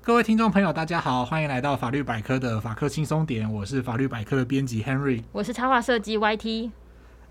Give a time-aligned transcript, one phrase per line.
[0.00, 6.70] 各位听众朋友，大家好，欢迎来到法律百科的法科轻松点，我是法律百科的编辑 Henry，我是插画设计 YT。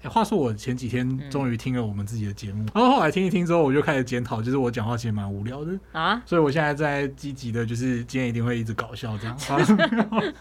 [0.01, 9.37] 哎，话说我前几天终于听了我们自己的节目，嗯、然后后来听一听之后，我就开始检讨，就是我讲话其实蛮无聊的啊，所以我现在在积极的，就是今天一定会一直搞笑这样。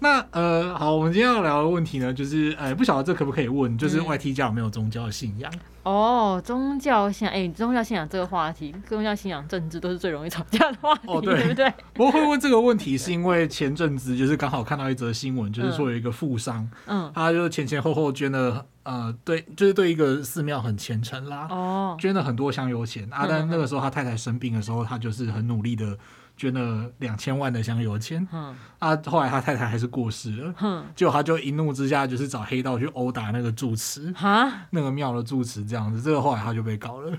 [0.00, 5.50] 那呃，好，我们今天要聊的问题呢，就是呃，不晓得这可不可以问，就是 YT 家有没有宗教信仰？
[5.84, 11.72] 嗯、哦，宗教信仰，哎、欸，宗教信仰这个话题，宗教信仰、政治都是最容易吵架的话题，哦、对，对不对？
[11.96, 25.96] 我会问这个问题，是因为前阵子就是刚好看到一则新闻，就是说有一个富商，嗯，他就前前后后捐了，呃，对，就是对一个寺庙很虔诚啦，哦，捐了很多香油钱啊，但那个时候他太太生病的时候，他就是很努力的。
[26.36, 37.16] 捐了两千万的香油钱，嗯，啊，后来他太太还是过世了，嗯，结果他就一怒之下就是找黑道去殴打那个住持，哈，那个庙的住持这样子，这个后来他就被告了。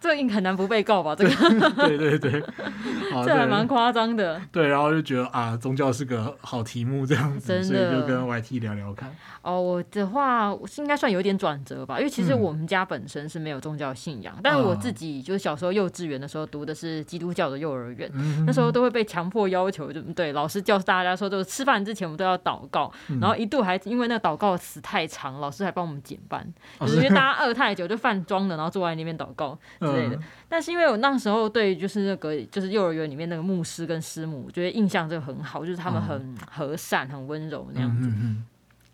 [0.00, 1.14] 这应很难不被告吧？
[1.14, 2.40] 这个对对对，
[3.12, 4.40] 好 这还蛮夸张的。
[4.52, 9.14] 对，然后就觉得啊，宗教是个好题目，这样子，所以就跟 YT 聊聊看。
[9.42, 26.46] 哦，我的话是应该算有点转折吧，因为其实我们家本身是没有宗教信仰，嗯、但是我自己就是小时候幼稚园的时候读的是基督教的幼儿园，嗯、那时候都会被强迫要求，就对老师教大家说，就是吃饭之前我们都要祷告，嗯、然后一度还因为那个祷告词太长，老师还帮我们减半，
[26.80, 29.58] 就是因为大家饿太久就饭装的，然后坐在那边祷告。
[29.92, 38.08] 之类的，嗯、但是因为我那时候对就是那个就是幼儿园里面那个牧师跟师母，我觉得印象就很好，就是他们很和善、很温柔那样子。
[38.08, 38.44] 嗯嗯嗯、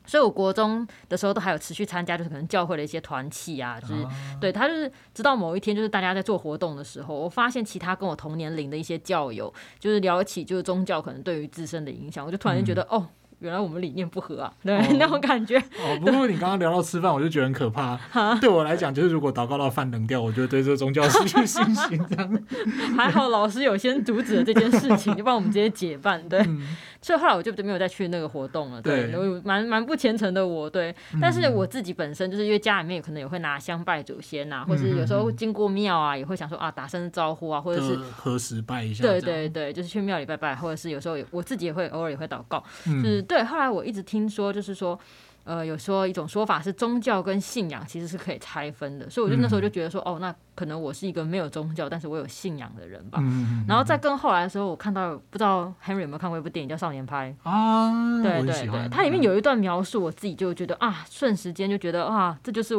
[0.06, 13.08] 所以，我国中的时候都还有持续参加，就是可能教会的一些团契啊，就是、啊、对他就是直到某一天，就是大家在做活动的时候，我发现其他跟我同年龄的一些教友，就是聊起就是宗教可能对于自身的影响，我就突然就觉得、嗯、哦。
[13.41, 15.59] 原来我们理念不合啊，对、哦、 那种感觉。
[15.59, 17.97] 哦，不过你刚刚聊到吃饭，我就觉得很可怕。
[18.11, 22.07] 哈对我来讲，就是如果祷告到饭冷掉，我就对这个宗教失去信心。
[22.09, 22.43] 这样。
[22.97, 26.27] 还好老师有先阻止了这件事情，就帮我们直接解办。
[26.29, 26.41] 对。
[26.41, 30.91] 嗯所以后来我就没有再去那个活动了，对，对蛮蛮不虔诚的我，对。
[31.13, 39.03] 嗯、但是我自己本身就是因为家里面可能也会拿香拜祖先呐、啊，或者是有时候经过庙啊，也会想说啊打声招呼啊，或者是何时拜一下。
[39.05, 43.45] 对对对，就是去庙里拜拜，或者是有时候我自己也会偶尔也会祷告，就是对。
[43.45, 44.98] 后来我一直听说，就是说。
[45.45, 53.19] 呃，有说一种说法是宗教跟信仰其实是可以拆分的，所以我就那时候就觉得说，嗯、哦，那可能我是一个没有宗教，但是我有信仰的人吧。
[53.23, 58.23] 嗯、然后再更后来的时候，我看到不知道 Henry 有没有看过一部电影叫《少年派》啊？
[58.23, 62.75] 对对对，它里面有一段描述，我自己就觉得啊，瞬时间就觉得啊，这就是。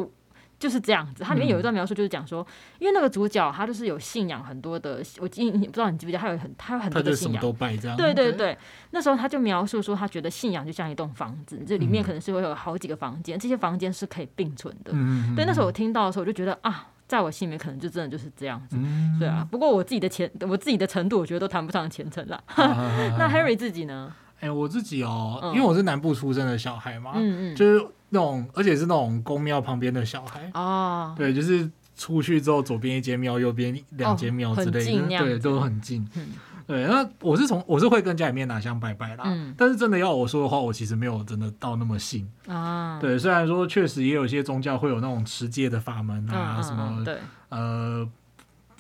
[0.66, 2.50] 就是这样子，它里面有一段描述，就是讲说，嗯、
[2.80, 7.96] 因为那个主角他就是有信仰很多的，我记你不知道你记不记得，他有很他有很多的信仰，都拜这样。
[7.96, 8.58] 对对对，
[8.90, 14.92] 那时候他就描述说，他觉得信仰就像一栋房子，这里面可能是会有好几个房间，嗯、这些房间是可以并存的。
[14.96, 18.76] 嗯、对，那时候我听到的时候，我就觉得啊，在我心里面可能就真的就是这样子。
[18.80, 22.44] 嗯、对啊，不过我自己的前，我自己的程度，我觉得都谈不上虔诚了。
[22.58, 24.12] 那 Harry 自己呢？
[24.40, 27.86] 哎、欸，我自己哦，因为我是南部出生的小孩嘛，嗯嗯，就是。
[28.10, 30.50] 那种，而且是那种宫庙旁边的小孩。
[30.54, 36.08] 哦，对，就是出去之后，左边一间庙，右边两间庙之类的，对，都很近。
[36.16, 36.28] 嗯、
[36.68, 42.28] 对，那我是从我是会跟家里面拿香拜拜啦，嗯、但是真的要我说的话，我其实没有真的到那么信。
[42.48, 43.00] 啊。
[43.00, 47.18] 对，虽然说确实也有些宗教会有那种持戒的法门啊，嗯、什么对，
[47.50, 48.08] 呃。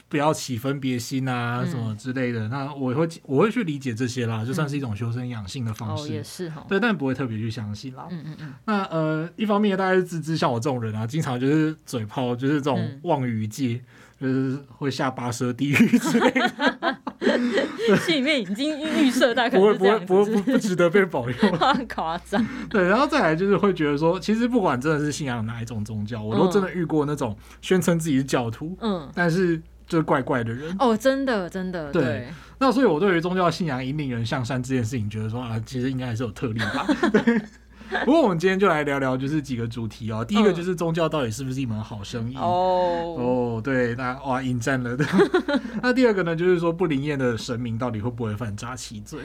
[0.07, 2.47] 不要起分别心啊，什么之类的。
[2.47, 8.07] 嗯、那我会我会去理解这些啦，就算是一种修身养性的方式，嗯哦、也是对，但不会特别去相信啦。
[8.11, 8.53] 嗯嗯嗯。
[8.65, 13.81] 那呃，一方面大家是自知，像我这种人啊，经常就是嘴炮，就是这种妄语界，
[14.19, 16.97] 嗯、就是会下拔舌地狱之类的。
[18.05, 21.35] 心里面已经预设，大概不会不会不会不不值得被保佑，
[21.93, 22.45] 夸张。
[22.69, 29.61] 对，然后再来就是会觉得说，其实不管真的是信仰哪一种宗教，我都真的遇过那种宣称自己是教徒，嗯，但是。
[29.87, 32.03] 就是怪怪的人哦，真的真的对。
[32.03, 32.27] 对，
[32.59, 36.85] 那所以我对于宗教信仰引领人向善这件事情，觉得说啊，其实应该还是有特例吧。
[37.89, 37.99] 对。
[38.05, 40.23] 不过我们今天就来聊聊，就是几个主题哦。
[40.23, 42.35] 第一个就是宗教到底是不是一门好生意？
[42.37, 45.05] 哦哦，对，那哇，引战了的。
[45.81, 49.19] 那第二个呢，就是说不灵验的神明到底会不会犯诈欺罪？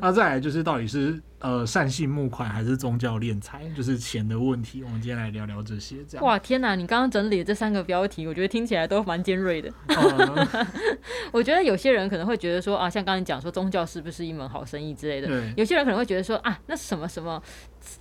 [0.00, 1.20] 那再来就是到底是。
[1.40, 4.82] 呃，善信募款还是宗教敛财，就是钱的问题。
[4.82, 6.26] 我们今天来聊聊这些，这样。
[6.26, 6.74] 哇，天哪！
[6.74, 9.72] 你刚刚整理的这三个标题，我觉得听起来都蛮尖锐的。
[9.88, 10.46] 嗯、
[11.32, 15.28] 我觉得有些人可能会觉得说啊，像刚才讲说宗教是不是一门好生意之类的。
[15.28, 17.42] 对有些人可能会觉得说啊，那什么什么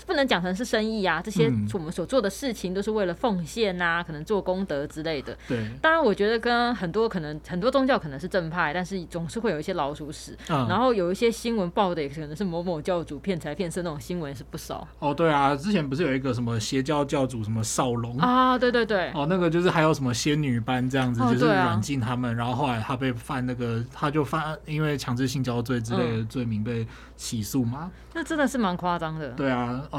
[0.09, 5.37] 不能讲成是生意啊，这些我们所做的事情都是为了奉献啊，可能做功德之类的。
[5.47, 14.87] 对，当然我觉得跟很多可能很多宗教可能是正派，但是总是会有一些老鼠屎，嗯、然后有一些新闻报的也可能是某某教主骗财骗色那种新闻是不少。
[14.97, 18.57] 哦，对啊，之前不是有一个什么邪教教主什么少龙啊？
[18.57, 19.11] 对对对。
[19.11, 27.81] 哦，那个就是还有什么仙女班这样子，哦、就是软禁他们，然后后来他被犯那个，他就犯因为强制性交罪之类的罪名被起诉嘛。
[27.83, 29.29] 嗯、那真的是蛮夸张的。
[29.33, 29.98] 对啊，哦。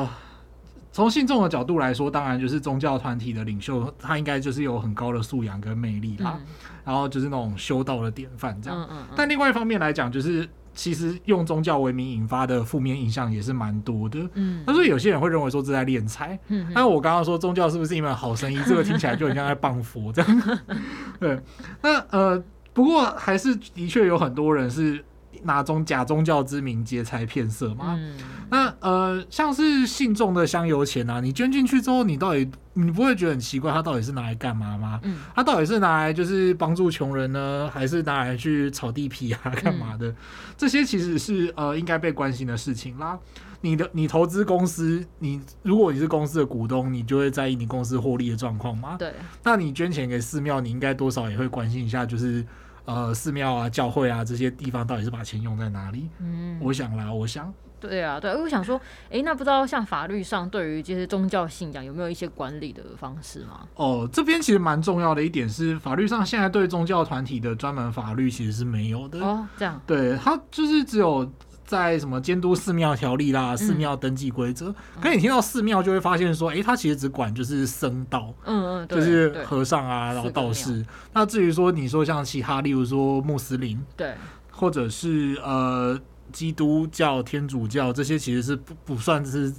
[0.92, 6.46] 从信众的角度来说，当然就是宗教团体的领袖，他应该就是有很高的素养跟魅力啦，嗯、
[6.84, 8.80] 然后就是那种修道的典范这样。
[8.80, 14.18] 嗯嗯嗯、但另外一方面来讲，就是其实用宗教为名引发的负面影响也是蛮多的。
[14.34, 16.36] 嗯，所以有些人会认为说这在敛财。
[16.48, 18.58] 嗯，那我刚刚说宗教是不是一门好生意？
[18.66, 20.58] 这个听起来就很像在谤佛这样。
[21.20, 21.40] 对，
[21.82, 22.42] 那呃，
[22.72, 25.04] 不过还是的确有很多人是。
[25.44, 27.96] 拿宗假宗教之名劫财骗色嘛？
[27.98, 28.14] 嗯、
[28.50, 35.00] 那呃，像是信众的香油钱啊，你捐进去之后，你到底你不会觉得很奇怪，他到底是拿来干嘛吗？
[35.02, 40.08] 嗯，他到底是拿来就是帮助穷人呢，还是拿来去炒地皮啊，干嘛的？
[40.08, 40.16] 嗯、
[40.56, 43.18] 这些其实是呃应该被关心的事情啦。
[43.62, 48.96] 你的你投资公司，你如果你是公司的股东，你就会在意你公司获利的状况吗？
[48.98, 49.12] 对。
[49.42, 52.44] 那你捐钱给寺庙，你应该多少也会关心一下，就是。
[52.84, 56.08] 呃，寺庙啊、教会啊这些地方，到底是把钱用在哪里？
[56.18, 63.66] 嗯，我想啦，我想，对啊，对，我想说，哎、欸，那不知道像法律上对于这些宗教信仰有没有一些管理的方式吗？
[63.76, 69.20] 哦，这边其实蛮重要的一点是，法律上现在对宗教团体的专门法律其实是没有的。
[69.20, 71.30] 哦，这样，对，它就是只有。
[71.70, 80.84] 在什么监督寺庙条例啦、寺庙登记规则，可你听到寺庙就会发现说，哎、欸，他其实只管就是僧道，嗯嗯，就是和尚啊，然后道士。
[81.12, 84.16] 那至于说你说像其他，例如说穆斯林，对，
[84.50, 85.96] 或者是呃
[86.32, 89.54] 基督教、天主教这些，其实是不不算是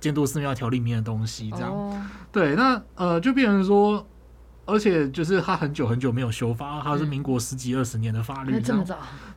[0.00, 1.72] 监督寺庙条例里面的东西，这样。
[1.72, 2.02] 哦、
[2.32, 4.04] 对，那呃就变成说，
[4.66, 8.84] 而且就是他很久很久没有修法，他是民国十几二十年的法律，这样。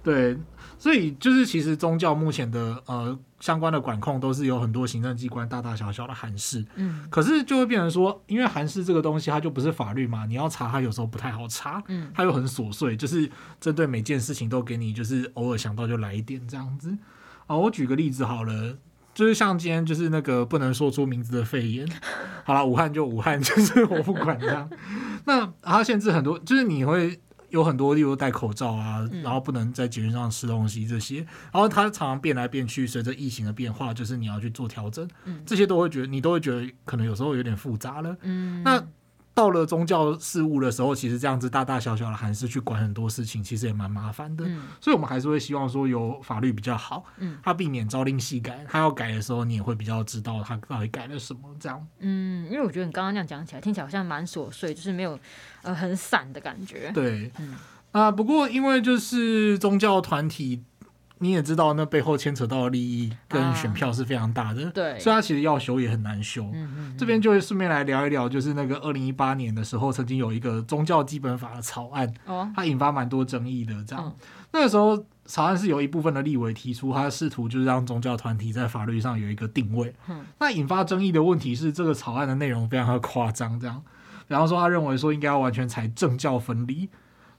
[0.02, 0.36] 对。
[0.82, 13.30] 所以就是，其实宗教目前的呃相关的管控都是有很多行政机关大大小小的函释，嗯，可是就会变成说，因为函释这个东西它就不是法律嘛，你要查它有时候不太好查，嗯，它又很琐碎，就是
[13.60, 16.98] 针对每件事情都给你就是偶尔想到就来一点这样子。
[17.46, 18.76] 啊，我举个例子好了，
[19.14, 21.88] 就是像今天就是那个不能说出名字的肺炎，
[22.44, 24.68] 好了，武汉就武汉，就是我不管这样。
[25.26, 27.22] 那它限制很多，就是你会。
[27.52, 38.18] 有很多，例如戴口罩啊，然后不能在捷运上吃东西这些，嗯、然后它常常变来变去，随着疫情的变化，就是你要去做调整，嗯、这些都会觉得你都会觉得可能有时候有点复杂了。
[38.22, 38.84] 嗯，那
[39.34, 44.46] 到了宗教事务的时候，其实这样子大大小小的还是去管很多事情，其实也蛮麻烦的。
[44.46, 51.88] 嗯、所以我们还是会希望说有法律比较好，嗯，它避免朝令夕改，它要改的时候你也会比较知道它到底改了什么这样。
[52.00, 55.18] 嗯，因为我觉得你刚刚那样讲起来，听起来好像蛮琐碎，就是没有。
[55.64, 56.90] 呃，很散的感觉。
[56.92, 57.56] 对，嗯，
[57.92, 60.64] 啊，不过因为就是宗教团体，
[61.22, 64.66] 你也知道，那背后牵扯到的利益跟选票是非常大的。
[64.72, 66.44] 对，所以他其实要修也很难修。
[66.52, 66.96] 嗯嗯。
[66.98, 73.72] 这边就会顺便来聊一聊，就是那个二零一八年的时候，曾经有一个宗教基本法的草案，哦，它引发蛮多争议的。
[73.86, 74.12] 这样，
[74.52, 79.94] 那个时候草案是有一部分的立委提出，他试图就是让宗教团体在法律上有一个定位。
[80.10, 80.26] 嗯。
[80.40, 83.84] 那引发争议的问题是，这个草案的内容非常的夸张，这样。
[84.28, 86.90] 比方说，他认为说应该要完全采政教分离，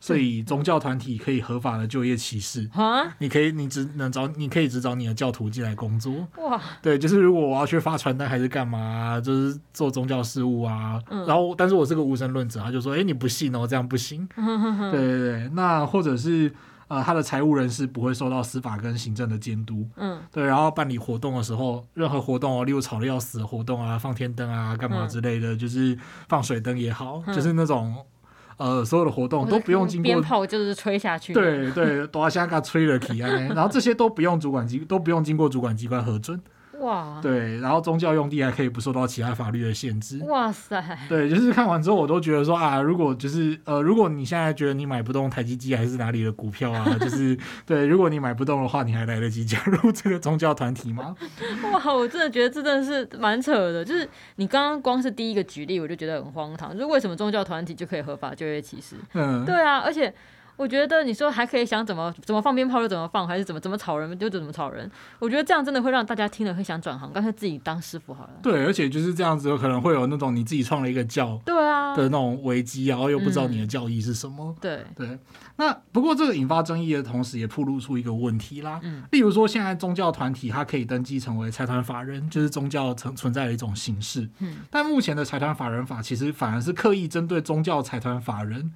[0.02, 2.69] 所以宗教团体可以合法的就业歧视。
[2.75, 6.12] 啊，你可以，你只能找，你可以只找你的教徒进来工作。
[6.38, 11.00] 哇，对，就是如果我要去发传单还是干嘛，就是做宗教事务啊。
[11.08, 14.28] 嗯、然后，但是我是个无神论者，他就说，哎，你不信哦，这样不行。
[14.34, 16.53] 对对对，那或者是。
[16.88, 25.96] 呃，他的财务人士不会受到司法跟行政的监督，嗯，对，然后办理活动的时候，任何活动哦，例如吵得要死的活动啊，放天灯啊，干嘛之类的，嗯、就是
[26.29, 27.96] 放水灯也好，嗯、就是那种
[28.62, 36.40] 呃，所有的活动都不用经过鞭炮，就是吹下去，对对，多下给吹了起来，然后这些都不用主管机都不用经过主管机关核准。
[36.82, 40.19] 哇，对，然后宗教用地还可以不受到其他法律的限制。
[40.24, 51.15] 哇塞，对，就是看完之后我都觉得说啊，如果就是呃，如果你现在觉得你买不动台积机还是哪里的股票啊，就是 对，如果你买不动的话，你还来得及加入这个宗教团体吗？
[51.72, 53.84] 哇，我真的觉得这真的是蛮扯的。
[53.84, 56.72] 就是你刚刚光是第一个举例，我就觉得很荒唐。
[56.72, 58.96] 就是为什么宗教团体就可以合法就业歧视？
[59.15, 60.12] 嗯，对啊，而且。
[60.62, 64.88] 我觉得你说还可以想怎么怎么放鞭炮就怎么放，还是怎么怎么吵人就怎么吵人。
[65.19, 68.31] 我觉得这样真的会让大家听了会想转行，干脆自己当师傅好了。
[68.40, 74.50] 对，而且就是这样子，有可能会有那种你自己创了一个教，对啊的那种危机，然后又不知道你的教义是什么。
[74.50, 75.19] 嗯、对对。
[75.56, 78.78] 那不过这个引发争议的同时，也暴露出一个问题啦。
[78.84, 79.02] 嗯。
[79.10, 84.28] 例如说，现在宗教团体它可以登记成为财团法人，就是宗教存存在的一种形式。
[84.38, 84.58] 嗯。
[84.70, 88.72] 但目前的财团法人法其实反而是刻意针对宗教财团法人。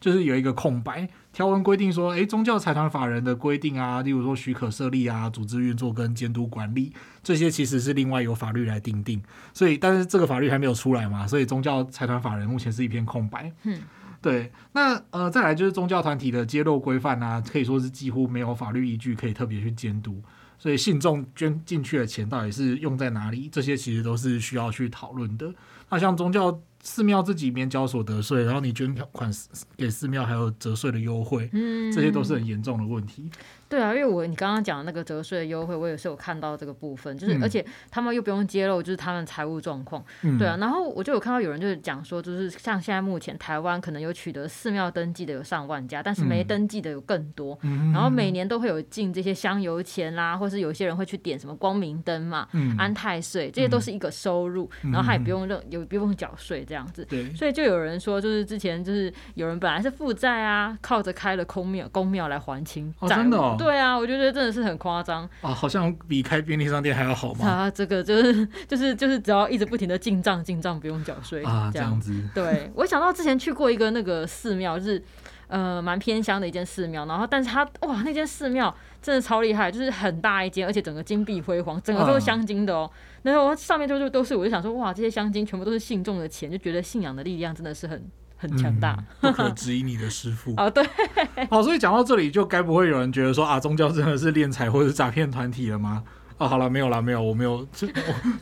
[0.00, 6.92] 就是有一个空白条文规定说，诶，宗教财团法人的规定啊，例如说许可设立啊、组织运作跟监督管理
[7.22, 9.22] 这些，其实是另外由法律来定定。
[9.52, 13.52] 所以，但是这个法律还没有出来嘛，所以宗教财团法人目前是一片空白。
[13.64, 13.78] 嗯，
[14.22, 14.50] 对。
[14.72, 20.22] 那呃，再来就是宗教团体的揭露规范啊，可以说是几乎没有法律依据可以特别去监督。
[20.58, 23.50] 所以，信众捐进去的钱到底是用在哪里？
[23.52, 25.52] 这些其实都是需要去讨论的。
[25.90, 26.58] 那像宗教。
[26.82, 29.30] 寺庙自己免缴所得税，然后你捐款
[29.76, 33.30] 给寺庙还有折税的优惠，嗯，这些都是很严重的问题。
[33.70, 40.56] 对啊，因为我你刚刚讲的那个折税的优惠，我也是有看到这个部分，就是、嗯、而且他们又不用揭露，就是他们财务状况，嗯、对啊。
[40.58, 47.56] 然后我就有看到有人就是讲说，就是像现在目前台湾可能有取得寺庙登记的有上万家，但是没登记的有更多。
[47.62, 57.04] 嗯、然后每年都会有进这些香油钱啦，或是有些人会去点什么光明灯嘛，嗯、安太岁，这些都是一个收入，嗯、然后他也不用任有不用缴税这样子。
[57.04, 57.32] 对。
[57.34, 62.92] 所以就有人说，就是之前就是有人本来是负债啊，靠着开了空庙、公庙来还清。
[62.98, 63.56] 哦，真的哦？
[63.62, 64.30] 对啊，我就觉得。
[64.30, 65.52] 真的是很夸张啊！
[65.52, 67.44] 好像比开便利商店还要好吗？
[67.46, 72.14] 啊，这个就是就是就是只要一直不停的进账进账，不用缴税啊，这样子。
[72.32, 75.02] 对，我想到之前去过一个那个寺庙，就是
[75.48, 82.88] 呃蛮偏乡的一间寺庙，然后但是它哇那间寺庙真的超厉害，就是很大一间，而且整个金碧辉煌，整个都是镶金的哦。
[83.22, 88.08] 然后上面就就都是，我就想说哇，这些镶金全部都是信众的钱，就觉得信仰的力量真的是很。
[88.40, 90.68] 很强大，嗯，不可质疑你的师傅啊！
[90.70, 90.82] 对，
[91.50, 96.02] 好，所以讲到这里，就该不会有人觉得说啊，宗教真的是敛财或者是诈骗团体了吗？
[96.38, 97.86] 啊，好了，没有了，没有，我没有，就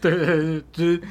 [0.00, 1.02] 对对对，就是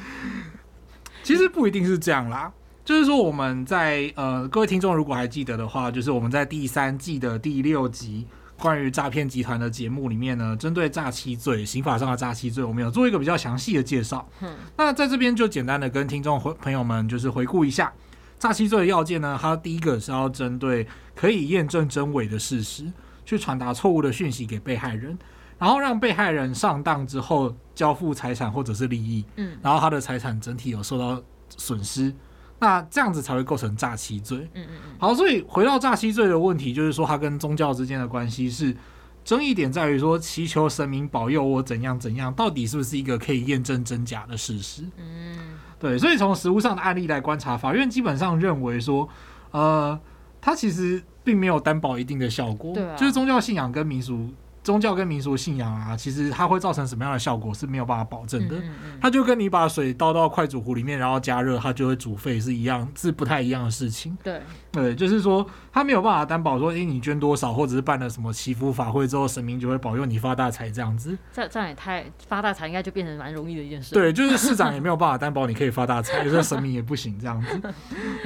[1.22, 2.50] 其实不一定是这样啦。
[2.82, 8.26] 就是说我们在呃，各位听众如果还记得的话，就是我们在第三季的第六集
[8.58, 14.26] 关于诈骗集团的节目里面呢，针对诈欺罪、刑法上的诈欺罪，我们有做一个比较详细的介绍。
[14.40, 17.92] 嗯，那在这边就简单的跟听众朋友们就是回顾一下。
[18.38, 22.90] 诈欺罪的要件呢，它第一个是要针对可以验证真伪的事实，
[23.24, 25.18] 去传达错误的讯息给被害人，
[25.58, 31.20] 然后让被害人上当之后交付财产或者是利益，嗯，然后他的财产整体有受到
[31.56, 32.14] 损失，
[32.60, 34.38] 那这样子才会构成诈欺罪。
[34.54, 34.96] 嗯嗯嗯。
[34.98, 38.76] 好，所以回到诈欺罪的问题，就是说它跟宗教之间的关系是
[39.24, 44.84] 争议点在于说，祈求神明保佑我怎样怎样，到底是不是一个可以验证真假的事实？
[44.96, 45.58] 嗯。
[45.78, 49.08] 对，所以从实物上的案例来观察，法院基本上认为说，
[49.52, 49.98] 呃，
[50.40, 54.28] 它其实并没有担保一定的效果，对啊，就是宗教信仰跟民俗。
[54.68, 58.56] 宗教跟民俗信仰啊，其实它会造成什么样的效果是没有办法保证的。
[59.00, 64.14] 它就跟你把水倒到快煮壶里面，然后加热，它就会煮沸是一样，是不太一样的事情。
[64.22, 71.16] 对对，就是说它没有办法担保说，诶，你捐多少，或者是办了什么祈福法会之后，神明就会保佑你发大财这样子。
[71.32, 73.94] 这这样也太发大财，应该就变成蛮容易的一件事。
[73.94, 77.74] 对， 就是市长也没有办法担保你可以发大财，有时候神明也不行这样子。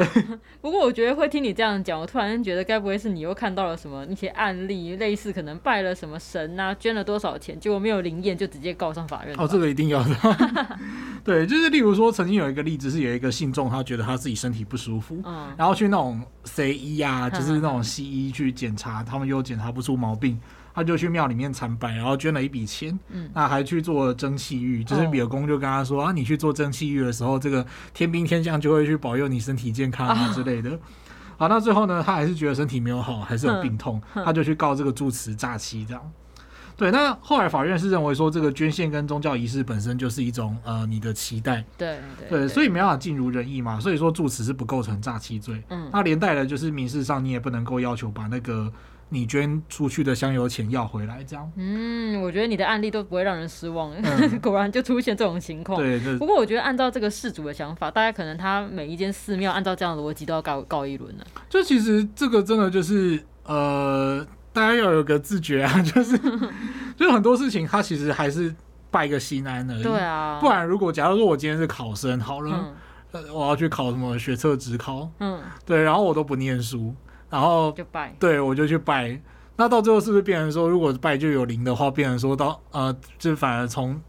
[0.61, 6.19] 不过我觉得会听你这样讲，我突然觉得该不会是你又看到了什么一些案例，类似可能拜了什么。
[6.33, 7.61] 神啊，捐了多少钱？
[7.61, 9.35] 结果没有灵验，就直接告上法院。
[9.37, 10.17] 哦，这个一定要的。
[11.23, 20.41] 对，就是例如说，曾经有一个例子是有一个信众，他觉得他自己身体不舒服，嗯，然后去那种 C 医啊，就是那种西医去检查，他们又检查不出毛病，
[20.75, 30.71] 他就去庙里面参拜，然后捐了一笔钱，嗯，那还去做蒸汽浴，就是比尔公就跟他说、哦、啊，你去做蒸汽浴的时候，这个天兵天将就会去保佑你身体健康啊之类的。
[30.71, 30.79] 哦
[31.39, 36.13] 好，那最后呢，他还是觉得身体没有好，还是有病痛，他就去告这个住持诈欺，这样。
[36.83, 45.63] 对，那后来法院是认为说，这个捐献跟宗教仪式本身就是一种呃你的期待，对对，对，所以没办法尽如人意嘛，所以说住持是不构成诈欺罪。
[45.69, 48.69] 嗯，那连带的就是民事上你也不能够要求把那个
[49.11, 51.49] 你捐出去的香油钱要回来，这样。
[51.55, 55.79] 嗯，我觉得你的案例都不会让人失望，嗯、 果然就出现这种情况。
[55.79, 56.19] 对对。
[56.19, 61.25] 不过我觉得按照这个事主的想法，大家可能他每一间寺庙按照这样的逻辑都要告告一轮了。
[61.49, 64.27] 就其实这个真的就是呃。
[64.53, 66.19] 大家要有个自觉啊， 就是，
[66.97, 68.55] 就是很多事情，他其实还是
[68.91, 69.83] 拜个心安而已。
[69.83, 72.75] 对啊，不然如果假如说我今天是考生，好了，
[73.13, 76.95] 嗯、我要去考什么学测职考，嗯，对，然后我都不念书，
[77.31, 79.21] 然后就拜，对我就去拜，
[79.57, 84.01] 那到最后是不是变成说，如果拜就有灵的话，变成说到呃，就反而从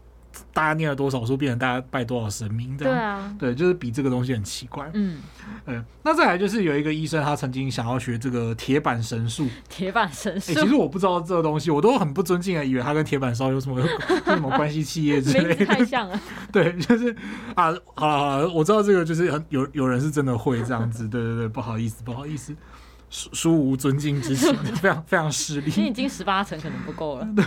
[0.52, 2.94] 大家念了多少书，变成大家拜多少神明这样。
[2.94, 4.90] 对啊，对，就是比这个东西很奇怪。
[4.94, 5.18] 嗯，
[5.66, 9.48] 嗯，那再来就是有一个医生，他曾经想要学这个铁板神术。
[9.68, 13.86] 铁板神术、欸，其实我不知道这个东西，我都很不尊敬的，以为他跟铁板烧有什么 有
[14.24, 15.66] 什么关系企业之类的。
[15.66, 16.20] 太像了。
[16.52, 17.14] 对，就是
[17.54, 21.08] 啊，好了好了，我知道这个就是很有有人是真的会这样子。
[21.08, 22.54] 对对对，不好意思不好意思。
[23.32, 24.52] 书无尊敬之情，
[24.82, 25.72] 非常非常失礼。
[25.76, 27.28] 你已经十八层可能不够了。
[27.36, 27.44] 对，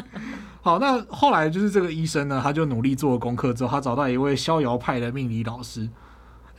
[0.60, 5.88] 好，那后来就是这个医生呢，他就努力做了功课之后，他找到一位逍遥派的命理老师。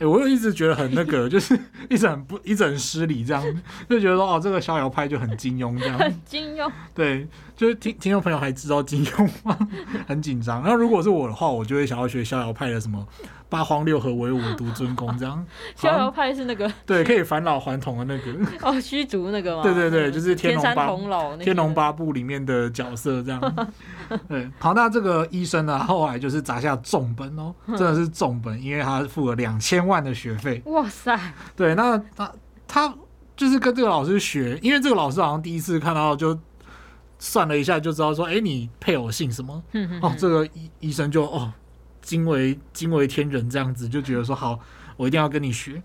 [0.00, 1.58] 哎、欸，我又一直觉得很那个，就是
[1.90, 3.42] 一直很不，一直很失礼，这样
[3.86, 5.98] 就觉得说哦，这个逍遥派就很金庸这样。
[5.98, 6.66] 很金庸。
[6.94, 9.56] 对，就是听听众朋友还知道金庸吗？
[10.08, 10.62] 很紧张。
[10.64, 13.06] 那如果是我的话，我就会想要学逍遥派的什么
[13.50, 15.44] 八荒六合唯我独尊功这样。
[15.76, 18.32] 逍遥派是那个对，可以返老还童的那个
[18.66, 19.62] 哦，虚竹那个吗？
[19.62, 20.88] 对对对，就是天龙八
[21.38, 23.68] 《天龙八部》里面的角色这样。
[24.26, 30.62] 对，好，那这个医生呢，后来就是砸下重本哦，真的是重本，因为他付了两千万的学费。
[30.66, 31.18] 哇塞！
[31.54, 32.32] 对，那他
[32.66, 32.94] 他
[33.36, 36.38] 就是跟这个老师学，因为这个老师好像第一次看到就
[37.18, 39.62] 算了一下，就知道说，哎，你配偶姓什么？
[40.00, 41.52] 哦，这个医医生就哦
[42.00, 44.58] 惊为惊为天人这样子，就觉得说好，
[44.96, 45.82] 我一定要跟你学。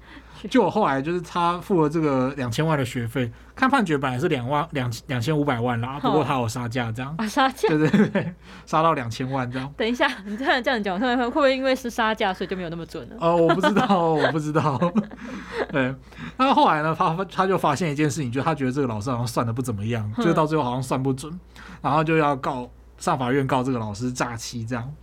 [0.50, 8.34] 就我后来就是他付了这个两千万的学费，看判决本来是两万两两千五百万啦，不过他有杀价这样，啊杀价，对对对，
[8.66, 9.74] 杀到两千万这样。
[9.78, 13.16] 等一下，你这样这样讲，会会不会因为是杀价，所以就没有那么准呢？
[13.20, 14.78] 哦，我不知道， 我不知道。
[15.72, 15.96] 对，
[16.38, 21.40] 那后来呢，他他就发现一件事情，就他觉得这个老师好像算的不怎么样，就到最后好像算不准，
[21.82, 24.94] 然后就要告上法院告这个老师诈欺这样。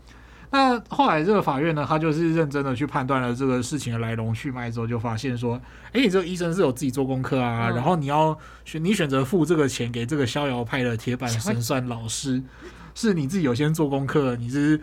[0.52, 5.58] 那后来这个法院呢，他就是认真的去判断了这个事情的来龙去脉之后，就发现说，
[5.92, 12.42] 哎，你这个医生是有自己做功课啊，然后你要选你选择付这个钱给这个逍遥派的铁板神算老师，
[12.94, 14.78] 是你自己有先做功课，你是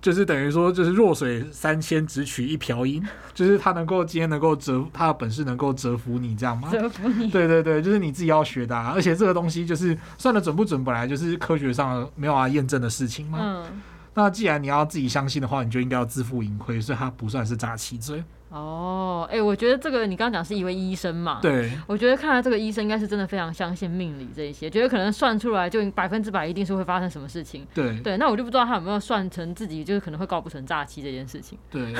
[0.00, 6.68] 就是等于说就是弱水三千只取一瓢饮，就是他能够今天能够折他的本事能够折服你这样吗？
[6.72, 7.28] 折服你？
[7.32, 13.38] 对对对，就是你自己要学的啊，而且这个东西就是算的准不准，本来就是科学上没有啊验证的事情嘛。
[13.42, 13.64] 嗯。
[14.14, 18.22] 那既然你要自己相信的话，你就应该要自负盈亏，所以他不算是诈欺罪。
[18.50, 21.40] 哦，哎、欸，我觉得这个你刚刚讲是一位医生嘛？
[21.42, 27.66] 对，我觉得看来这个医生应该是真的非常相信命理这一些，觉得可能算出来就百分之百一定是会发生什么事情。
[27.74, 31.58] 对对，那我就不知道他有没有算成自己就是可能会告不成诈欺这件事情。
[31.68, 31.92] 对，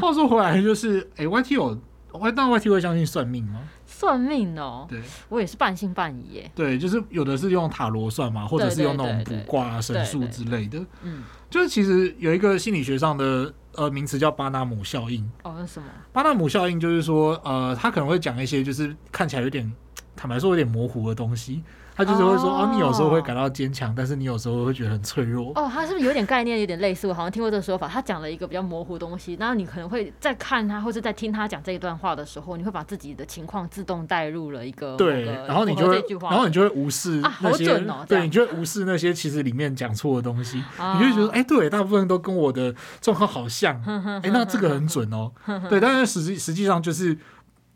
[0.00, 1.78] 话说回来就是，哎、欸、，YT 有
[2.12, 3.60] Y，那 YT 会相信算命吗？
[3.86, 6.50] 算命哦，对，我也是半信半疑耶。
[6.54, 10.84] 对，就是有的是用塔罗算嘛，或者是用那种卜卦、神术之类的。
[11.02, 15.22] 嗯，就是其实有一个心理学上的呃名词叫巴纳姆效应。
[15.42, 15.88] 哦，那什么？
[16.12, 19.70] 巴纳姆效应就是说，呃，他可能会讲一些就是看起来有点，
[20.16, 21.62] 坦白说有点模糊的东西。
[22.00, 25.52] 他就是会说，哦，你有时候会感到坚强，但是你有时候会觉得很脆弱。
[25.54, 27.06] 哦，他是不是有点概念，有点类似？
[27.06, 27.86] 我好像听过这个说法。
[27.86, 45.30] 他讲了一个比较模糊的东西，然后你可能会在看他或者在听他讲这一段话的时候，你会把自己的情况自动带入了一个对，然后你就会，然后你就会无视那些，啊哦、对，你就会无视那些其实里面讲错的东西，啊、你就会觉得，哎、欸，对，大部分都跟我的状况好像，哎、欸，那这个很准哦，
[45.68, 47.18] 对，但是实际实际上就是。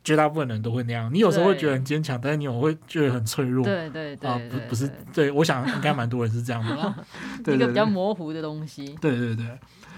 [0.04, 3.64] 绝大部分人都会那样，你有时候会觉得很坚强，但是你有会觉得很脆弱。
[3.64, 6.94] 对对对，啊，不不是，对，我想应该蛮多人是这样的。
[7.54, 8.84] 一个比较模糊的东西。
[9.00, 9.46] 对对对，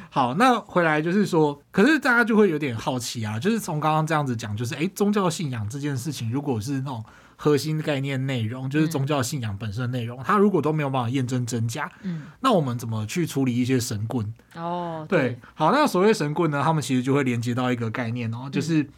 [0.08, 14.32] 好，那回来就是说，可是大家就会有点好奇啊，就是从刚刚这样子讲，就是哎，宗教信仰这件事情，如果是那种核心概念内容，就是宗教信仰本身的内容，它如果都没有办法验证真假，嗯，那我们怎么去处理一些神棍？
[14.54, 18.88] 哦，对，好，那所谓神棍呢，他们其实就会连接到一个概念哦，就是。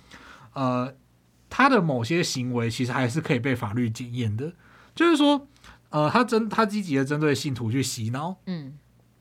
[0.58, 0.92] 呃，
[1.48, 4.52] 他的某些行为其实还是可以被法律检验的，
[4.92, 5.46] 就是说，
[5.90, 8.76] 呃，他针他积极的针对信徒去洗脑，嗯，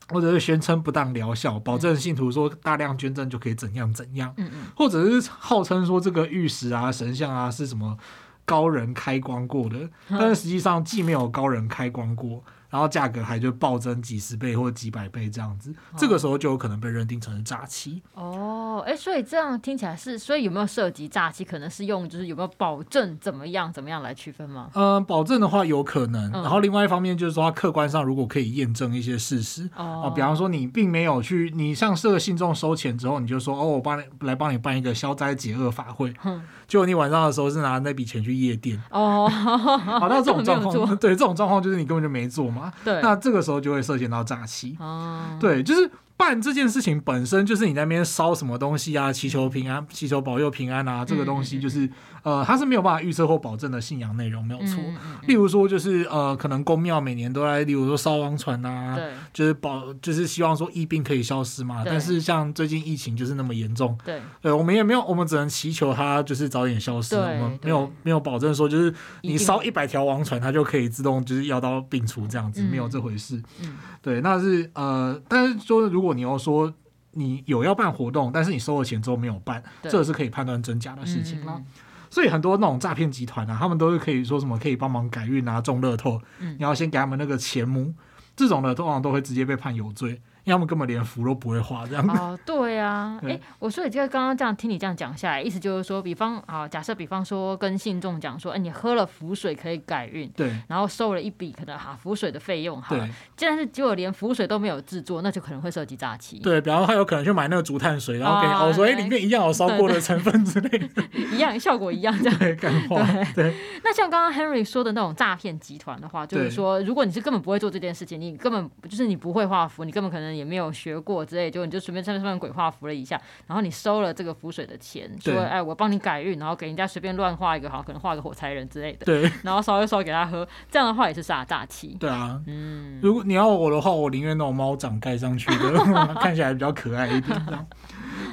[0.10, 7.96] 或者是宣称不当疗效，保证信徒说大量捐赠就可以怎样怎样，嗯嗯，或者是号称说这个玉石啊、神像啊是什么
[8.44, 12.44] 高人开光过的，但是实际上既没有高人开光过。
[12.70, 18.02] 然后价格还就暴增几十倍或几百倍这样子，哦、这个时候就有可能被认定成是诈欺。
[18.14, 21.44] 哦，哎，所以这样听起来是，所以有没有涉及诈欺？
[21.44, 24.70] 可能是用就是有没有保证怎么样怎么样来区分吗？
[24.74, 26.30] 嗯、呃，保证的话有可能。
[26.32, 42.57] 嗯、然后另外一方面就是说，它客观上如果可以验证一些事实，哦、呃，比方说你并没有去，你向这个信众收钱之后，你就说哦，我帮你来帮你办一个消灾解厄法会，嗯，结果你晚上的时候是拿那笔钱去夜店，哦，好，那这种 状况，对，这种状况就是你根本就没做嘛。
[42.84, 44.76] 对，那这个时候就会涉嫌到诈欺。
[44.80, 51.90] 哦，对，就是办这件事情本身就是你在那边烧什么东西啊，祈求平安，祈求保佑平安啊，这个东西就是。
[52.24, 54.84] 呃，它是没有办法预测或保证的信仰内容，没有错。
[55.28, 59.00] 例如说，就是呃，可能宫庙每年都在，例如说烧王船啊，
[59.32, 61.84] 就是保，就是希望说疫病可以消失嘛。
[61.86, 67.16] 但是像最近疫情就是那么严重，对，对，我们也没有，我们只能祈求它就是早点消失。
[67.16, 73.42] 我们没有没有保证说，就是你烧一百条王船，它就可以自动就是药到病除这样子，没有这回事。
[73.62, 76.74] 嗯，对，那是呃，但是说如果你要说
[77.12, 81.56] 你有要办活动，但是你收了钱之后没有办，这是可以判断真假的事情啦。
[81.58, 81.66] 嗯
[82.10, 87.94] 所以很多那种诈骗集团啊，他们都是可以说什么可以帮忙改运啊、中乐透，嗯、你要先给他们那个钱母，
[88.34, 90.22] 这种的通常都会直接被判有罪。
[90.48, 106.40] 因为他们根本连符都不会画，这样哦，对啊， 哎、欸，我所以就刚刚这样听你这样讲下来，意思就是说，比方啊，假设比方说跟信众讲说，哎、欸，你喝了符水可以改运，对，然后收了一笔可能哈符水的费用，哈，对，既然是结果连符水都没有制作，那就可能会涉及诈欺。
[106.40, 111.04] 对，比方他有可能去买那个竹炭水，然后给你熬说，哎、哦，里面一样有烧过的成分之类的，
[111.36, 113.06] 一样效果一样这样， 对，干话，
[113.36, 113.52] 对。
[113.52, 113.54] 对。
[113.84, 121.26] 那像刚刚 Henry 说的那种诈骗集团的话，就是说，如果你是根本不会做这件事情，你根本就是你不会画符，你根本可能也没有学过。
[121.26, 131.98] 之类，就你就随便在上面鬼画符了一下，然后你收了这个符水的钱，说哎，我帮你改运，然后给人家随便乱画一个，好，可能画个火柴人之类的，对，然后烧一烧给他喝，这样的话也是煞煞气。
[132.00, 137.68] 对啊，嗯，如果你要我的话，我宁愿那种猫掌盖上去的， 看起来比较可爱一点。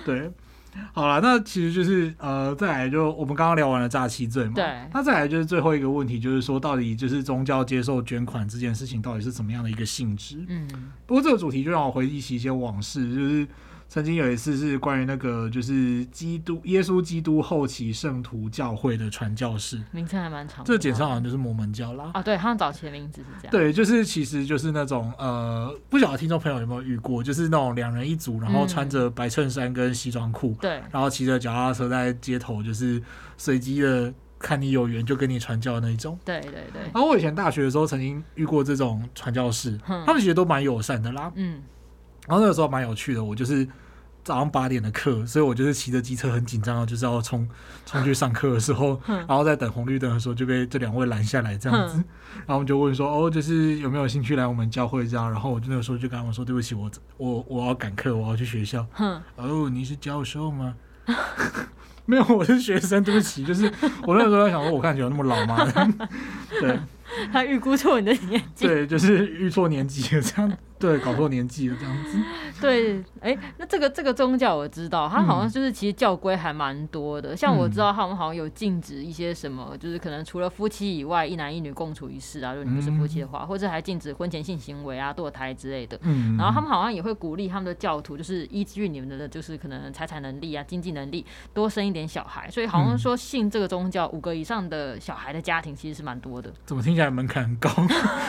[0.04, 0.30] 对，
[0.92, 10.44] 好了，那其实就是呃，再来就我们刚刚聊完了诈欺罪嘛，对，那再来就是最后一个问题，就是说到底就是宗教接受捐款这件事情到底是怎么样的一个性质？
[10.48, 10.68] 嗯，
[11.06, 13.46] 不过这个主题就让我回忆起一些往事，就是。
[13.94, 20.66] 曾经有一次是关于那个，就是基督耶稣基督后期圣徒教会的传教士，名称还蛮长的。
[20.66, 22.10] 这简称好像就是摩门教啦。
[22.12, 23.52] 啊，对，他们早期的名字是这样。
[23.52, 33.00] 对，就是其实就是那种呃，不晓得听众朋友有没有遇过，就是那种两人一组，然后穿着白衬衫跟西装裤，对、嗯，然后骑着脚踏车在街头，就是
[33.36, 36.18] 随机的看你有缘就跟你传教的那种。
[36.24, 36.82] 对对对。
[36.92, 41.30] 然后我以前大学的时候曾经遇过这种传教士，嗯、他们其实都蛮友善的啦。
[41.36, 41.62] 嗯。
[42.26, 43.68] 然后那个时候蛮有趣的，我就是
[44.24, 47.46] 早上八点的课，所以我就是骑着机车很紧张，就是要冲
[47.84, 51.96] 冲去上课的时候， 然后在等红绿灯的时候就被这两位拦下来这样子，
[52.38, 58.86] 然后我们就问说，哦，就是有没有兴趣来我们教会这样，然后我就那个时候就跟他们说，对不起，我我我要赶课，我要去学校。
[59.36, 60.74] 哦，你是教授吗？
[62.06, 63.64] 没有，我是学生，对不起，就是
[64.06, 65.66] 我那个时候在想说，我看起来有那么老吗？
[66.60, 66.78] 对，
[67.32, 70.52] 他预估错你的年纪，对，就是预错年纪了这样。
[70.84, 72.18] 对，搞错年纪了这样子。
[72.60, 77.32] 对，哎、欸，那这个这个宗教我知道，它好像就是其实教规还蛮多的。
[77.32, 85.98] 嗯、像我知道他们好像有禁止一些什么，就是可能除了夫妻以外，一男一女共处一室啊，如果你不是夫妻的话，嗯、或者还禁止婚前性行为啊、堕胎之类的。
[86.02, 86.36] 嗯。
[86.36, 92.50] 然后他们好像也会鼓励他们的教徒，就是依据你们的，就是可能财产能力啊、经济能力，多生一点小孩。
[92.50, 96.52] 所以好像说信这个宗教，五个以上的小孩的家庭其实是蛮多的。
[96.66, 97.70] 怎么听起来门槛很高？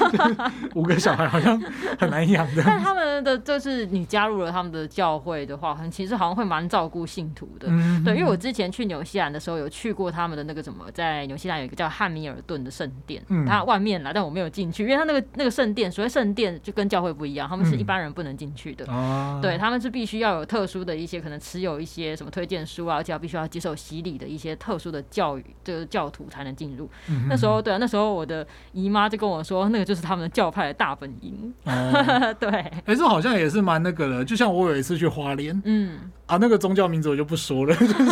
[0.73, 1.59] 五个小孩好像
[1.99, 2.44] 很难养。
[2.65, 7.67] 但他们的就是你加入了他们的教会的话，很其实好像会蛮照顾信徒的。
[7.69, 18.85] 嗯、对，因为我之前去纽西兰的时候有去过他们的那个什么，在纽西兰有一个叫汉密尔顿的圣殿，嗯、它外面啦，但我没有进去，因为它那个那个圣殿，所谓圣殿就跟教会不一样，他们是一般人不能进去的。
[18.89, 26.89] 嗯、对，他们是必须要有特殊的一些可能持有一些什么推荐书啊，而且要必须要接受洗礼的一些特殊的教育，就是教徒才能进入。
[27.07, 31.53] 嗯、那时候，对啊，那时候我的姨妈就跟我说，那个就是他们的教派的大本营。
[31.65, 32.49] 哦、 对。
[32.49, 38.03] 哎，这好像也是蛮那个的，就像我有一次去花莲，嗯，啊，那个宗教名字我就不说了，就 是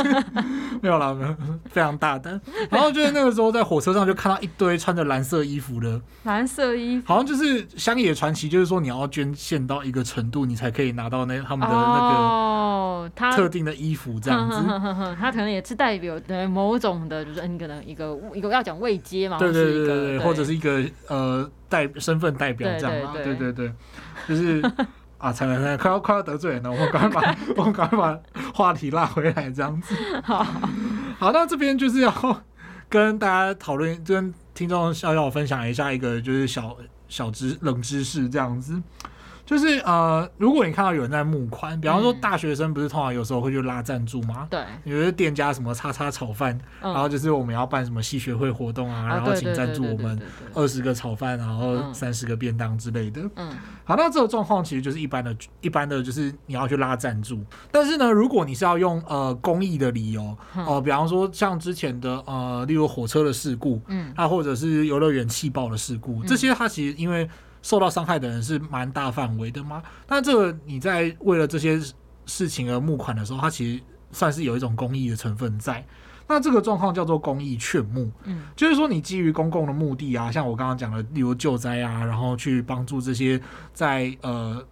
[0.82, 1.36] 没有啦，没有，
[1.70, 2.40] 非常大胆。
[2.70, 14.58] 然后就是那个时候在火车上就看到一堆穿着蓝色衣服的，蓝色衣服，好像就是乡野传奇，就是说你要捐献到一个程度，你才可以拿到那他们的那个特定的衣服这样子，
[15.20, 16.16] 他可能也是代表
[16.50, 23.74] 某种的，就是你可能一个一个要讲位阶嘛，对对对对，或者是一个呃代身份代表这样嘛，对对对。
[24.28, 24.62] 就是
[25.24, 28.20] 啊，才来才快要快要得罪人了，我们赶快把我们赶快把
[28.54, 29.96] 话题拉回来，这样子。
[30.22, 30.46] 好，
[31.18, 32.44] 好，那这边就是要
[32.90, 36.76] 跟大家讨论，跟听众小小分享一下一个就是小
[37.08, 38.82] 小知冷知识这样子。
[39.46, 44.48] 就是呃，如果你看到有人在募款，比方说大学生不是通常有时候会去拉赞助吗？
[44.50, 50.18] 对，有些店家什么叉叉炒饭，然后就是我们要办什么系学会活动啊，然后请赞助我们
[50.54, 53.22] 二十个炒饭，然后三十个便当之类的。
[53.36, 53.52] 嗯，
[53.84, 57.44] 好，那这个状况其实就是一般的，一般的就是你要去拉赞助。
[57.70, 67.30] 但是呢，如果你是要用呃公益的理由，哦，比方说像之前的呃，例如火车的事故，嗯，啊，或者是游乐园气爆的事故，这些它其实因为。
[67.64, 69.82] 受到伤害的人是蛮大范围的吗。
[70.08, 71.82] 那这个你在为了这些
[72.28, 75.84] 事情而募款的时候，它其实算是有一种公益的成分在。
[76.26, 83.40] 那这个状况叫做公益劝募，嗯，就是说你基于公共的目的啊，像我刚刚讲的，例如救灾啊，然后去帮助这些
[83.74, 84.66] 在呃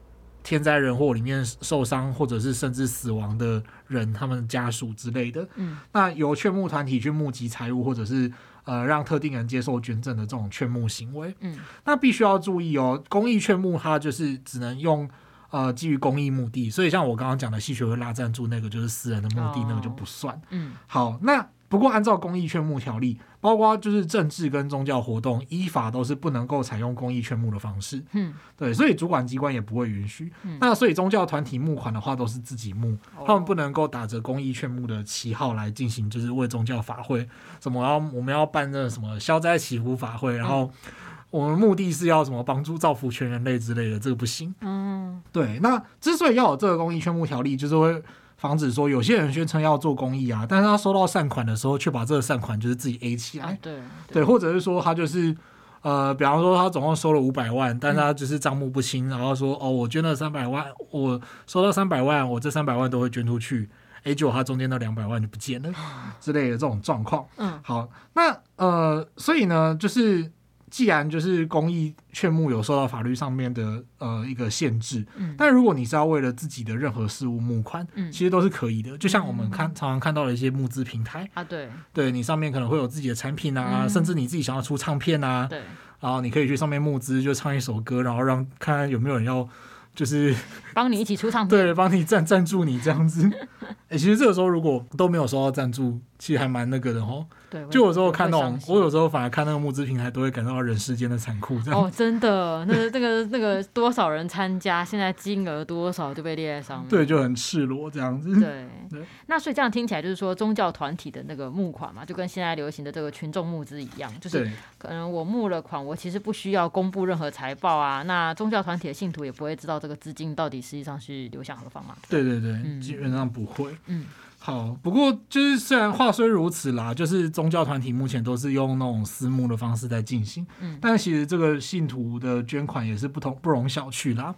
[0.44, 8.32] 天灾人祸里面受伤或者是甚至死亡的人，他们家属之类的，嗯，那由劝募团体去募集财物，或者是
[8.64, 15.10] 呃让特定人接受捐赠的这种劝募行为，嗯，那必须要注意哦，公益劝募它就是只能用。
[15.54, 20.42] 呃，基于公益目的，所以像我刚刚讲的，戏学会拉赞助那个就是私人的目的，哦、那个就不算。
[20.50, 28.02] 嗯，好，那不过按照公益劝募条例，包括就是政治跟宗教活动，依法都是不能够采用公益劝募的方式。
[28.14, 30.32] 嗯，对，所以主管机关也不会允许。
[30.44, 37.28] 嗯、那所以宗教团体募款的话，都是自己募，哦、他们不能够打着公益劝募的旗号来进行，就是为宗教法会，
[37.60, 40.66] 什么要我们要办那什么消灾祈福法会，然后。
[40.86, 40.92] 嗯
[41.32, 44.54] 我们目的是要什么帮助造福全人类之类的，这个不行。
[44.60, 45.60] 嗯，对。
[45.60, 48.04] 那之所以要有这个公益劝募条例，就是会
[48.42, 53.56] 防止说有些人宣称要做公益啊，但是他收到善款的时候，却把这个善款就是自己 A 起来。
[53.62, 53.80] 对
[54.12, 55.38] 对，或者是说他就是
[55.84, 63.70] 呃，比方说他总共收了五百万，但是他就是账目不清，然后说哦，我捐了三百万，我收到三百万，我这三百万都会捐出去，
[64.02, 65.72] 哎，结果他中间那两百万就不见了
[66.20, 67.24] 之类的这种状况。
[67.38, 70.32] 嗯，好，那呃，所以呢，就是。
[70.72, 78.98] 既然就是公益劝募有受到法律上面的呃一个限制，嗯，但如果你是要为了自己的任何事物募款，嗯，其实都是可以的。
[78.98, 85.62] 就像我们看常常看到的一些募资平台啊，对，对你上面可能会有自己的产品啊，甚至你自己想要出唱片啊，对，
[86.00, 89.46] 然后你可以去上面募资，就唱一首歌，然后让看看有没有人要，
[89.94, 90.34] 就是
[90.74, 93.30] 帮你一起出唱片，对，帮你赞赞助你这样子。
[93.90, 97.28] 哎，其实这个时候如果都没有收到赞助，其实还蛮那个的哦。
[97.52, 101.60] 对，就有时候看那种，我有时候反而看那个募资平台，都会感受到人世间的残酷。
[101.62, 106.88] 这样哦，真的，那那个那个多少人参加，现在金额多少就被列在上面。
[106.90, 108.40] 对，就很赤裸这样子。
[108.40, 121.98] 对， 对那所以这样听起来就是说，宗教团体的那个募款嘛，就跟现在流行的这个群众募资一样，就是可能我募了款，我其实不需要公布任何财报啊，那宗教团体的信徒也不会知道这个资金到底实际上是流向何方嘛。
[122.08, 123.76] 对对对，嗯、基本上不会。
[123.88, 124.06] 嗯。
[124.44, 134.34] 好，不过就是虽然话虽如此啦，就是宗教团体目前都是用那种私募的方式在进行，嗯，但其实这个信徒的捐款也是不同不容小觑啦。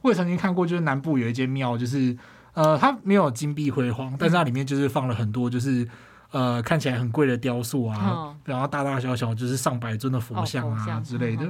[0.00, 2.16] 我也曾经看过，就是南部有一间庙，就是
[2.54, 5.86] 呃，它没有金碧辉煌，但是它里面就是放了很多就是
[6.30, 11.44] 呃看起来很贵的雕塑啊，哦、然后大大小小就是上百尊的佛像啊、之类的，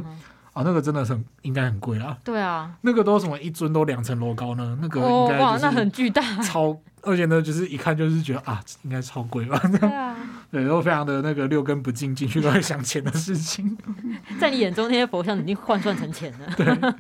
[0.53, 2.17] 啊、哦，那个真的是很应该很贵啦。
[2.23, 4.79] 对啊，那个都什么一尊都两层楼高呢？
[4.81, 6.79] 那个应该、就是、哇，那很巨大，超。
[7.05, 9.59] 而且呢，就是一看就是觉得啊，应该超贵吧？
[9.81, 10.17] 对啊，
[10.53, 13.77] 对，然后非常的那个六根不净，进去都在想钱的事情。
[14.39, 16.47] 在你眼中，那些佛像已经换算成钱了。
[16.57, 16.93] 对。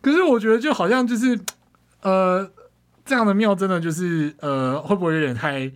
[0.00, 1.38] 可是我觉得，就好像就是
[2.00, 2.48] 呃，
[3.04, 5.70] 这样的庙真的就是呃，会不会有点太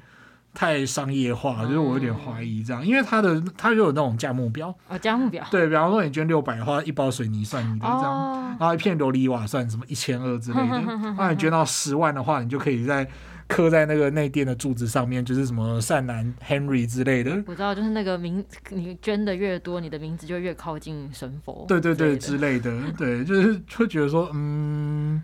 [0.55, 1.65] 太商业化？
[1.65, 5.45] 就是我有点怀疑这样，因为它的它就有那种价目表啊，价目表。
[5.51, 10.83] 对，比方说你捐六百的话，一包水泥算你的这样，然后一片琉璃瓦算什么一千二之类的。
[11.19, 13.09] 那你捐到十万的话，你就可以在。
[13.51, 17.33] 刻在那个内殿的柱子上面，就是什么善男 Henry 之类的。
[17.49, 21.65] 我知道，就是那个名，你捐的越多，你的名字就越靠近神佛。
[21.67, 25.21] 对对对，之类的，对，就是会觉得说，嗯，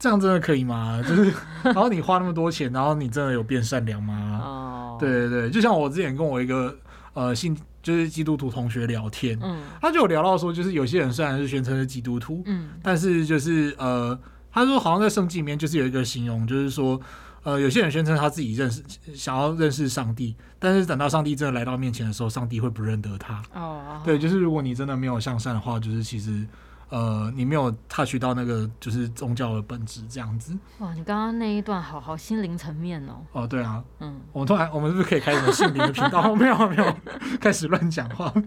[0.00, 1.00] 这样真的可以吗？
[1.06, 1.32] 就是，
[1.62, 4.40] 然后你花那么多钱，然后你真的有变善良吗？
[4.42, 6.76] 哦，对对对，就像我之前跟我一个
[7.12, 14.18] 呃信就是基督徒同学聊天，嗯，他就有聊到说，就是有些人虽然是宣称是基督徒，嗯，但是就是呃。
[14.52, 17.00] 他说，好像在圣经里面就是有一个形容，就是说，
[17.44, 18.82] 呃，有些人宣称他自己认识，
[19.14, 23.40] 想要认识上帝，但是等到上帝真的来到面前的时候，上帝会不认得他。
[23.54, 26.44] 哦，对，就是如果你真的没有向善的话，就是其实。
[26.90, 30.56] 呃，你没有 touch 到那个就是宗教的本质这样子。
[30.78, 33.22] 哇，你刚刚那一段好好心灵层面哦。
[33.32, 36.34] 哦，对啊，嗯，我们突然，我们是不是可以开什么心灵的频道？
[36.36, 36.96] 没有，没有，
[37.40, 38.32] 开始乱讲话。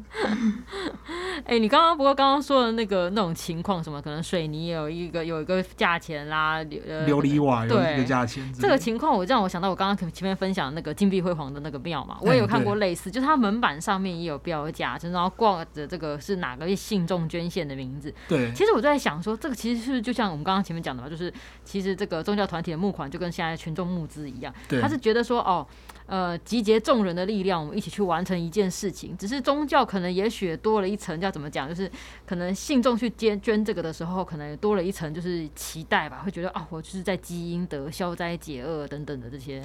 [1.46, 8.44] 哎、欸，你刚刚不过刚刚说的那个那种情况，什么可能水泥有一个有一个价钱啦，呃，琉璃瓦有一个价钱。
[8.54, 18.14] 这个情况，我让我想到我刚刚前面分享的那个金碧辉煌的那个庙嘛，我也有看过类似，就是它门板上面也有标价，就然后挂着这个是哪个信众捐献的名字。
[18.36, 21.32] 对，其实我在想说，这个其实是不是就像我们刚刚前面讲的嘛，就是
[21.64, 25.66] 其实这个宗教团体的募款就跟现在群众募资一样，他是觉得说哦，
[26.06, 29.16] 呃，集结众人的力量，我们一起去完成一件事情。
[29.18, 31.90] 只是宗教可能也许多了一层，叫怎么讲，就是
[32.26, 39.64] 可能信众去捐捐这个的时候，可能多了一层就是期待吧，会觉得啊、哦，我就是在积阴德、消灾解厄等等的这些。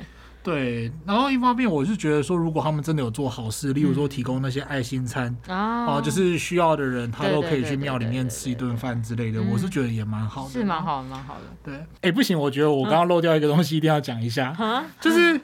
[0.49, 11.41] 对，然后一方面我是觉得说，如果他们真的有做好事，例如说提供那些爱心餐啊，就是需要的人他都可以去庙里面吃一顿饭之类的，我是觉得也蛮好的，是蛮好的，蛮好的。
[11.63, 14.57] 对，哎，不行，我觉得我刚刚漏掉一个东西，一定要讲一下，
[14.99, 15.39] 就是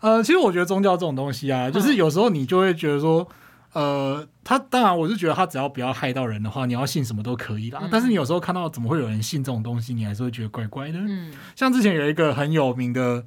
[0.00, 3.26] 呃，其实我觉得宗教这种东西啊，就是有时候你就会觉得说。
[3.72, 7.80] 呃，他当然，我是觉得他只要不要害到人的话，你要信什么都可以啦。
[7.82, 10.98] 嗯、但是你有时候看到怎么会有人信这种东西，你还是会觉得怪怪的。
[11.00, 13.24] 嗯，像之前有一个很有名的，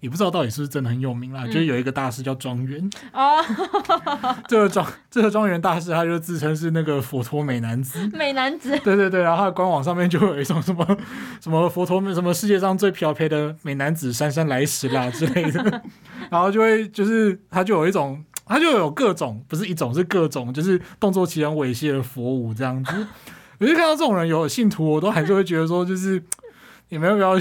[0.00, 2.90] 也不知道到底是不是真的很有名啦，嗯、就是有一个大师叫庄园。
[3.12, 3.42] 哦，
[4.48, 8.08] 这个庄这个庄园大师，他就自称是那个佛陀美男子。
[8.12, 8.70] 美男子。
[8.84, 10.86] 对对对，然后他的官网上面就有一种什么
[11.40, 15.82] 什么佛陀什么世界上最漂配的美男子姗姗来迟啦之类的，
[16.30, 18.24] 然后就会就是他就有一种。
[18.50, 23.06] 他就有各种，不是一种，是各种，就是动作奇很猥亵的佛舞这样子。
[23.58, 26.22] 我就看到这种人有信徒，我都还是会觉得说，就是
[26.88, 27.38] 你们要不要，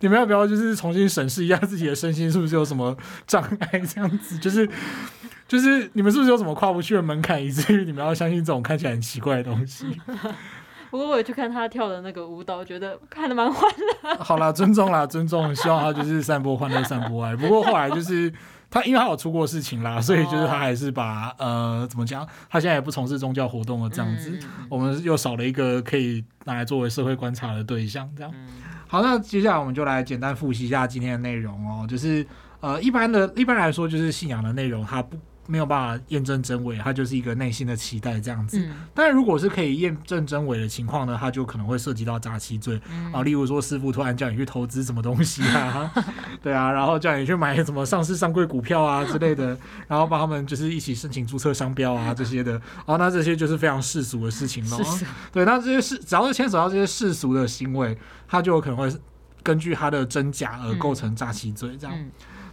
[0.00, 4.68] 你们要不要，就是重新审视一下自己的身心是不是有什么障碍这样子，就是
[5.46, 9.86] 就是你们是不是有什么跨不去的门槛，以至于你们要相信这种看起来很奇怪的东西。
[10.90, 13.62] 不过我也去看他跳的那个舞蹈，觉得看的蛮欢
[14.02, 14.16] 乐。
[14.24, 17.36] 好啦，尊重啦，尊重，希望他就是散播欢乐，散播爱。
[17.36, 18.32] 不过后来就是。
[18.70, 24.38] 他因为他有出过事情啦，所以就是他还是把呃怎么讲，他现在也不从事宗教活动了，这样子，
[24.68, 28.30] 我们又少了一个可以拿来作为社会观察的对象，这样。
[28.88, 32.26] 好，那接下来我们就来简单复习一下今天的内容哦，就是
[32.60, 35.16] 呃一般的一般来说就是信仰的内容，它不。
[35.50, 38.58] 没有办法验证真伪，它就是一个内心的期待这样子。
[38.60, 43.22] 嗯、但如果是可以验证真伪的情况呢，它就可能会涉及到诈欺罪、嗯、啊。
[43.22, 45.90] 例如说，师傅突然叫你去投资什么东西啊，
[46.42, 52.60] 对啊，然后叫你去买什么上市上柜股票啊之类的，然后帮他们就是一起申请注册商标啊这些的。
[52.84, 54.78] 啊，那这些就是非常世俗的事情了。
[55.32, 57.96] 对，那这些事只要是牵扯到这些世俗的行为，
[58.28, 58.94] 它就有可能会
[59.42, 61.96] 根据它的真假而构成诈欺罪这样。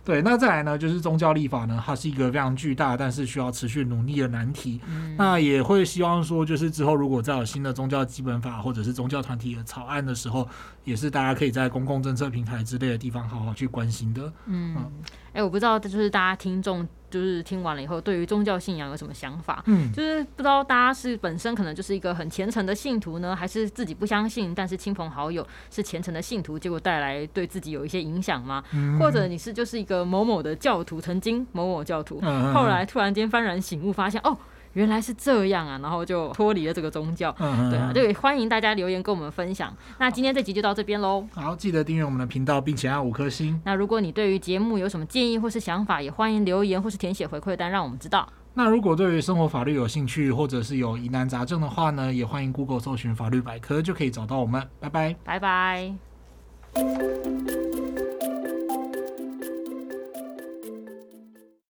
[0.05, 4.79] 对，那再来呢，就是宗教立法呢，它是一个非常巨大，但是需要持续努力的难题。
[4.87, 10.47] 嗯、那也会希望说，就是之后如果再有新的宗教基本法或者是宗教团体的草案的时候，
[10.83, 14.31] 也是大家可以在公共政策平台之类的地方好好去关心的。
[14.45, 14.77] 嗯
[15.35, 16.87] 欸，我不知道，就是大家听众。
[17.07, 19.63] 就是听完了以后，对于宗教信仰有什么想法？
[19.67, 28.61] 嗯，就是不知道大家是本身可能就是一个很虔诚的信徒呢，还是自己不相信，但是亲朋好友是虔诚的信徒，结果带来对自己有一些影响吗？
[28.73, 34.37] 嗯、或者你是就是一个某某的教徒，曾经某某教徒，嗯、后来突然间幡然醒悟，发现哦。
[34.75, 39.75] 原来是这样啊，然后就脱离了这个宗教，嗯、对啊，就欢迎大家留言跟我们分享。
[39.97, 41.25] 那今天这集就到这边喽。
[41.33, 43.59] 好，记得订阅我们的频道，并且按五颗星。
[43.63, 48.27] 那如果你对于节目有什么建议或是想法，也欢迎留言或是填写回馈单，让我们知道。
[48.53, 54.61] 那如果对于生活法律有兴趣，或者是有疑难杂症的话呢，也欢迎 Google 搜寻法律百科，就可以找到我们。
[54.79, 55.93] 拜拜，拜拜。